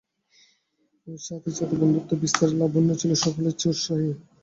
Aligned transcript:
এই 1.07 1.17
ছাতে 1.19 1.49
ছাতে 1.57 1.75
বন্ধুত্ব-বিস্তারে 1.81 2.53
লাবণ্যই 2.59 2.99
ছিল 3.01 3.11
সকলের 3.23 3.55
চেয়ে 3.55 3.73
উৎসাহী। 3.73 4.09